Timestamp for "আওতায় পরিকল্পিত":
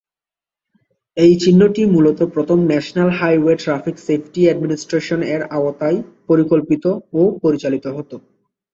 5.57-6.83